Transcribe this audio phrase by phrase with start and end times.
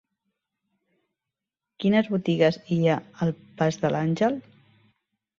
[1.83, 4.41] Quines botigues hi ha al pas de l'Àngel?